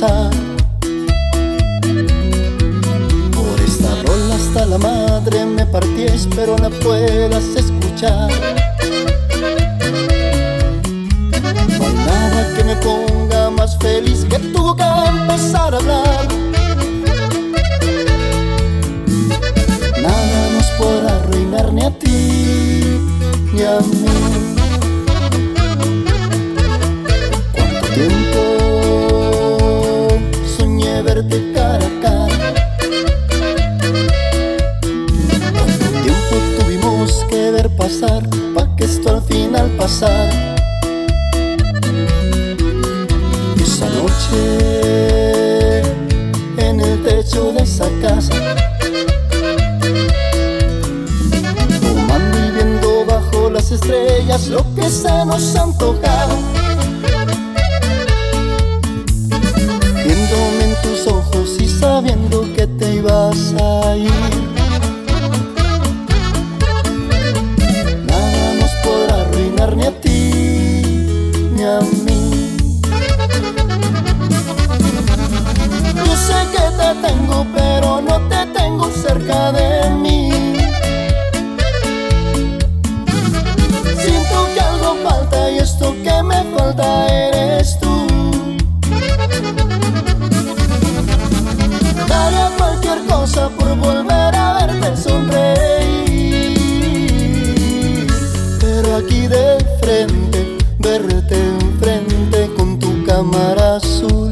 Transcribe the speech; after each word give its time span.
Por 0.00 0.08
esta 3.62 3.94
rola 4.06 4.36
hasta 4.36 4.64
la 4.64 4.78
madre 4.78 5.44
me 5.44 5.66
partí, 5.66 6.04
espero 6.04 6.56
la 6.56 6.70
puedas 6.70 7.44
escuchar. 7.54 8.30
No 11.78 11.84
hay 11.86 11.94
nada 11.94 12.54
que 12.56 12.64
me 12.64 12.76
ponga 12.76 13.50
más 13.50 13.76
feliz 13.76 14.24
que 14.24 14.38
tu 14.38 14.74
que 14.74 14.82
empezar 14.82 15.74
a 15.74 15.76
hablar. 15.76 16.26
Nada 20.00 20.50
nos 20.54 20.70
podrá 20.78 21.16
arruinar 21.16 21.70
ni 21.70 21.82
a 21.84 21.90
ti 21.98 22.98
ni 23.52 23.62
a 23.62 23.78
mí. 23.80 24.01
En 46.56 46.80
el 46.80 47.02
techo 47.02 47.52
de 47.52 47.62
esa 47.62 47.88
casa. 48.00 48.34
Tomando 51.80 52.38
y 52.46 52.50
viendo 52.50 53.04
bajo 53.06 53.50
las 53.50 53.70
estrellas 53.70 54.48
lo 54.48 54.64
que 54.74 54.88
se 54.88 55.24
nos 55.24 55.56
antojaba. 55.56 56.36
Viéndome 60.04 60.64
en 60.64 60.74
tus 60.82 61.06
ojos 61.06 61.60
y 61.60 61.68
sabiendo 61.68 62.42
que 62.54 62.66
te 62.66 62.94
ibas 62.94 63.54
a 63.60 63.96
ir. 63.96 64.51
amar 103.22 103.58
azul 103.58 104.31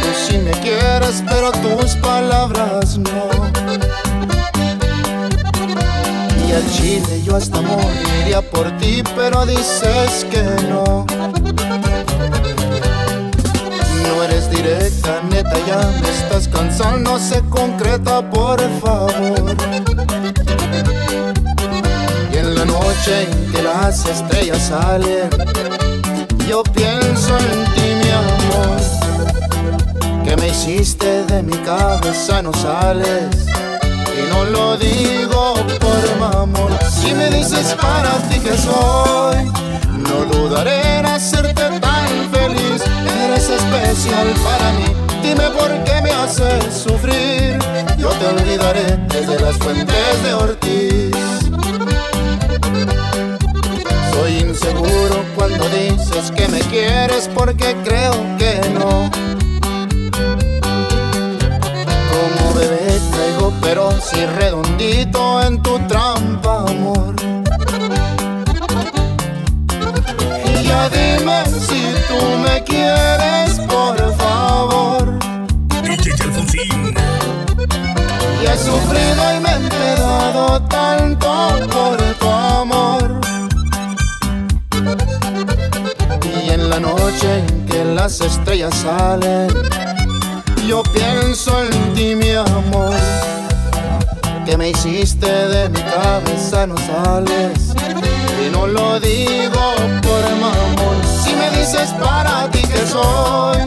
tú 0.00 0.08
sí 0.26 0.38
me 0.38 0.50
quieres, 0.52 1.22
pero 1.28 1.52
tus 1.52 1.96
palabras 1.96 2.98
no. 2.98 3.28
Y 6.46 6.52
al 6.52 6.70
chile 6.70 7.22
yo 7.24 7.36
hasta 7.36 7.60
moriría 7.60 8.42
por 8.50 8.70
ti, 8.78 9.02
pero 9.16 9.46
dices 9.46 10.26
que 10.30 10.42
no. 10.68 11.06
No 14.06 14.22
eres 14.24 14.50
directa, 14.50 15.22
neta, 15.30 15.56
ya 15.66 15.80
me 16.00 16.08
estás 16.10 16.48
cansando, 16.48 17.18
se 17.18 17.40
concreta, 17.48 18.28
por 18.30 18.60
favor. 18.80 19.56
Y 22.32 22.36
en 22.36 22.54
la 22.54 22.64
noche 22.64 23.22
en 23.22 23.52
que 23.52 23.62
las 23.62 24.06
estrellas 24.06 24.68
salen, 24.68 25.30
yo 26.48 26.62
pienso 26.62 27.38
en 27.38 27.64
ti, 27.71 27.71
hiciste 30.62 31.24
de 31.24 31.42
mi 31.42 31.56
cabeza, 31.58 32.40
no 32.40 32.52
sales. 32.52 33.48
Y 34.16 34.30
no 34.30 34.44
lo 34.44 34.76
digo 34.76 35.54
por 35.80 36.18
mamón. 36.18 36.72
Si 36.88 37.12
me 37.14 37.30
dices 37.30 37.74
para 37.80 38.12
ti 38.28 38.38
que 38.38 38.56
soy, 38.56 39.50
no 39.98 40.24
dudaré 40.30 40.98
en 40.98 41.06
hacerte 41.06 41.80
tan 41.80 42.30
feliz. 42.30 42.82
Eres 43.24 43.48
especial 43.48 44.28
para 44.44 44.72
mí. 44.72 44.84
Dime 45.22 45.50
por 45.50 45.70
qué 45.84 46.00
me 46.00 46.10
haces 46.10 46.72
sufrir. 46.72 47.58
Yo 47.98 48.10
te 48.10 48.26
olvidaré 48.26 48.98
desde 49.08 49.40
las 49.40 49.56
fuentes 49.56 50.22
de 50.22 50.34
Ortiz. 50.34 51.16
Soy 54.12 54.38
inseguro 54.38 55.24
cuando 55.34 55.68
dices 55.70 56.30
que 56.30 56.46
me 56.48 56.60
quieres 56.60 57.28
porque 57.34 57.76
creo 57.82 58.12
que 58.38 58.60
no. 58.74 59.21
Si 64.02 64.26
redondito 64.26 65.42
en 65.42 65.62
tu 65.62 65.78
trampa, 65.86 66.64
amor. 66.68 67.14
Y 70.44 70.64
ya 70.64 70.88
dime 70.88 71.44
si 71.46 71.94
tú 72.08 72.20
me 72.44 72.62
quieres, 72.64 73.60
por 73.68 73.96
favor. 74.16 75.18
DJ 75.82 76.12
Alfonsín. 76.24 76.94
Y 78.42 78.46
he 78.46 78.58
sufrido 78.58 79.36
y 79.36 79.40
me 79.40 79.50
he 79.50 79.54
enredado 79.54 80.62
tanto 80.62 81.28
por 81.72 81.96
tu 82.18 82.28
amor. 82.28 83.20
Y 86.44 86.50
en 86.50 86.68
la 86.68 86.80
noche 86.80 87.38
en 87.38 87.66
que 87.66 87.84
las 87.84 88.20
estrellas 88.20 88.74
salen, 88.74 89.48
yo 90.66 90.82
pienso 90.82 91.62
en 91.64 91.94
ti, 91.94 92.16
mi 92.16 92.32
amor. 92.32 93.31
Que 94.44 94.56
me 94.56 94.70
hiciste 94.70 95.26
de 95.26 95.68
mi 95.68 95.80
cabeza, 95.80 96.66
no 96.66 96.76
sales. 96.76 97.74
Y 98.44 98.50
no 98.50 98.66
lo 98.66 98.98
digo 98.98 99.74
por 100.02 100.30
mamón. 100.40 100.96
Si 101.24 101.32
me 101.34 101.50
dices 101.50 101.90
para 102.00 102.50
ti 102.50 102.60
que 102.62 102.86
soy, 102.86 103.58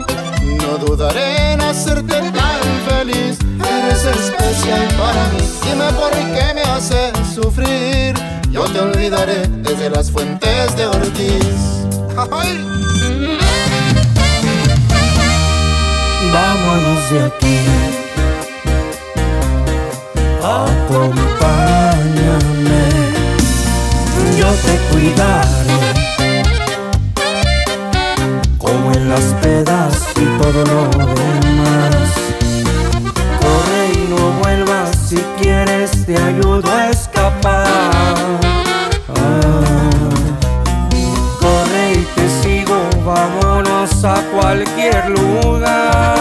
no 0.58 0.78
dudaré 0.78 1.54
en 1.54 1.62
hacerte 1.62 2.20
tan 2.32 2.62
feliz. 2.90 3.38
Eres 3.60 4.06
especial 4.06 4.88
para 4.98 5.28
mí. 5.30 5.40
Dime 5.64 5.92
por 5.94 6.12
qué 6.12 6.54
me 6.54 6.62
haces 6.62 7.14
sufrir. 7.34 8.14
Yo 8.52 8.66
te 8.66 8.80
olvidaré 8.80 9.48
desde 9.48 9.90
las 9.90 10.12
fuentes 10.12 10.76
de 10.76 10.88
Ortiz. 10.88 11.86
Vámonos 16.34 17.10
de 17.12 17.24
aquí. 17.24 18.05
Acompáñame, 20.96 22.86
yo 24.40 24.48
te 24.66 24.78
cuidaré. 24.90 25.78
Como 28.58 28.94
en 28.94 29.10
las 29.10 29.26
pedas 29.42 29.94
y 30.16 30.26
todo 30.42 30.64
lo 30.64 30.88
demás. 30.88 32.14
Corre 33.42 33.82
y 33.94 34.08
no 34.10 34.22
vuelvas 34.40 34.90
si 35.10 35.18
quieres, 35.38 36.06
te 36.06 36.18
ayudo 36.18 36.72
a 36.72 36.90
escapar. 36.90 37.68
Ah. 39.10 40.00
Corre 41.42 41.92
y 41.92 42.06
te 42.16 42.26
sigo, 42.42 42.78
vámonos 43.06 44.06
a 44.06 44.22
cualquier 44.32 45.10
lugar. 45.10 46.15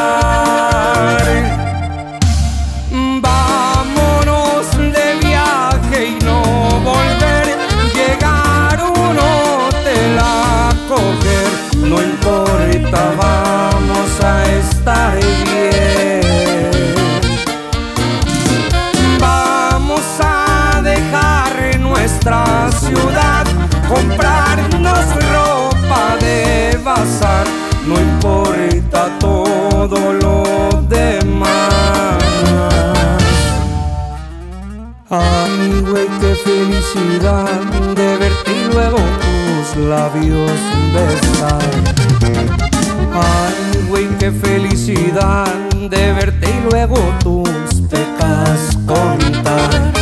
Todo 29.89 30.15
lo 30.15 30.83
demás. 30.89 32.23
Ay, 35.11 35.83
güey, 35.87 36.07
qué 36.21 36.35
felicidad 36.37 37.61
de 37.95 38.17
verte 38.17 38.51
y 38.51 38.73
luego 38.73 38.99
tus 39.25 39.85
labios 39.85 40.53
besar. 40.95 41.71
Ay, 43.13 43.87
güey, 43.89 44.09
qué 44.19 44.31
felicidad 44.33 45.53
de 45.73 46.13
verte 46.15 46.47
y 46.49 46.71
luego 46.71 46.97
tus 47.23 47.83
pecas 47.91 48.79
contar. 48.87 49.93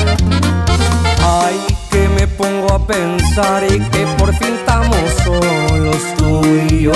Ay, 1.25 1.57
que 1.91 2.09
me 2.09 2.29
pongo 2.29 2.73
a 2.73 2.87
pensar 2.87 3.65
y 3.65 3.81
que 3.81 4.07
por 4.17 4.33
fin 4.35 4.55
estamos 4.55 5.11
solos 5.25 6.03
tú 6.17 6.41
y 6.71 6.85
yo 6.85 6.93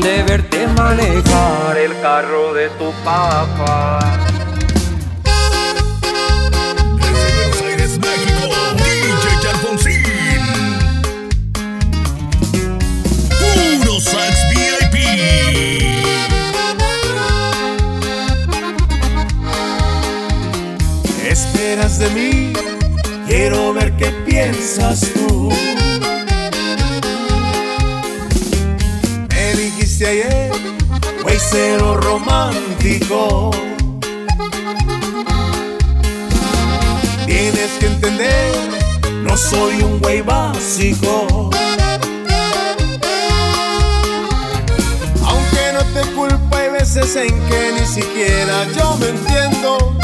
de 0.00 0.22
verte 0.22 0.66
manejar 0.68 1.76
el 1.76 2.00
carro 2.00 2.54
de 2.54 2.68
tu 2.70 2.90
papá. 3.04 4.29
Dijiste 30.00 30.22
ayer, 30.22 30.50
güey, 31.22 31.36
cero 31.38 31.98
romántico. 32.00 33.50
Tienes 37.26 37.70
que 37.78 37.86
entender, 37.86 38.54
no 39.22 39.36
soy 39.36 39.82
un 39.82 40.00
güey 40.00 40.22
básico. 40.22 41.50
Aunque 45.26 45.72
no 45.74 45.84
te 45.92 46.10
culpo, 46.12 46.56
hay 46.56 46.70
veces 46.70 47.14
en 47.16 47.38
que 47.48 47.72
ni 47.78 47.84
siquiera 47.84 48.66
yo 48.74 48.96
me 48.96 49.08
entiendo. 49.08 49.98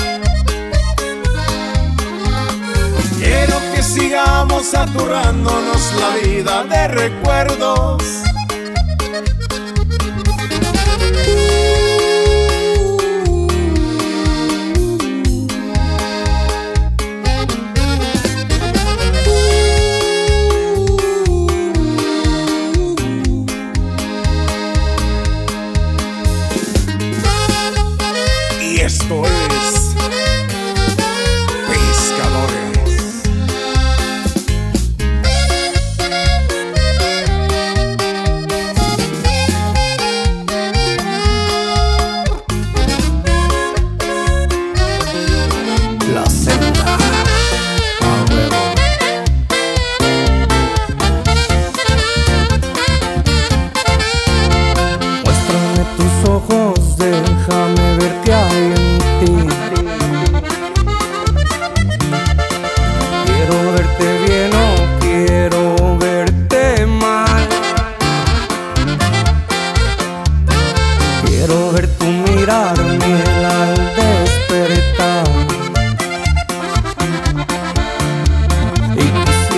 Quiero 3.18 3.58
que 3.74 3.82
sigamos 3.82 4.74
aturrándonos 4.74 5.94
la 5.94 6.16
vida 6.16 6.64
de 6.64 6.88
recuerdos. 6.88 8.25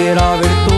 Quisiera 0.08 0.36
ver 0.36 0.48
tu 0.66 0.77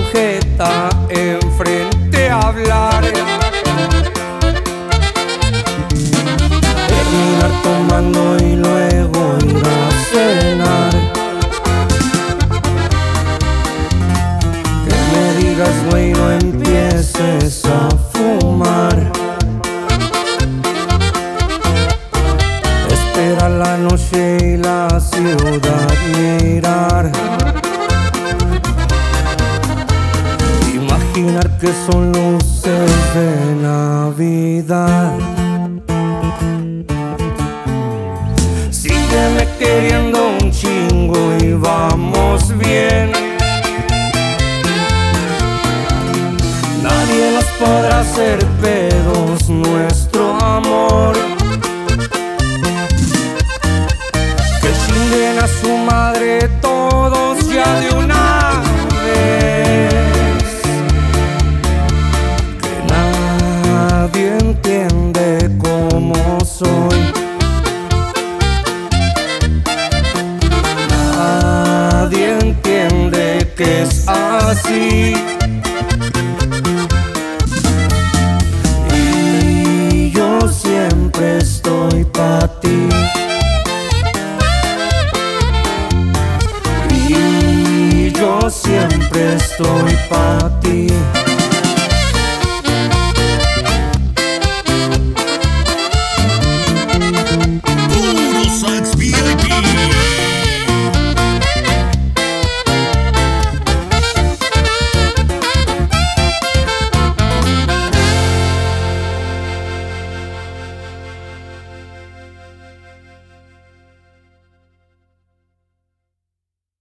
queriendo 39.61 40.29
un 40.29 40.51
chingo 40.51 41.37
y 41.39 41.53
vamos 41.53 42.57
bien. 42.57 43.13
Nadie 46.83 47.33
nos 47.35 47.45
podrá 47.61 48.01
hacer 48.01 48.39
pedos 48.63 49.51
nuestro 49.51 50.35
amor. 50.41 51.15
Que 54.63 54.71
chinguen 54.83 55.39
a 55.39 55.49
su 55.61 55.77
madre 55.77 56.49
todos 56.63 57.47
ya 57.53 57.81
de 57.81 57.90